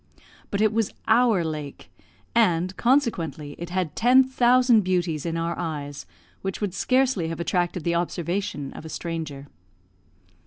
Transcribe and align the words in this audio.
But 0.49 0.61
it 0.61 0.73
was 0.73 0.89
our 1.07 1.43
lake, 1.43 1.91
and, 2.33 2.75
consequently, 2.75 3.55
it 3.59 3.69
had 3.69 3.95
ten 3.95 4.23
thousand 4.23 4.81
beauties 4.83 5.27
in 5.27 5.37
our 5.37 5.55
eyes, 5.59 6.07
which 6.41 6.59
would 6.59 6.73
scarcely 6.73 7.27
have 7.27 7.39
attracted 7.39 7.83
the 7.83 7.93
observation 7.93 8.73
of 8.73 8.83
a 8.83 8.89
stranger. 8.89 9.45